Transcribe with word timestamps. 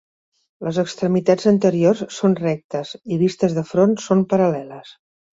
Les 0.67 0.77
extremitats 0.83 1.49
anteriors 1.51 2.01
són 2.19 2.37
rectes 2.39 2.93
i, 2.99 3.19
vistes 3.25 3.53
de 3.59 3.65
front, 3.73 3.93
són 4.07 4.23
paral·leles. 4.33 4.95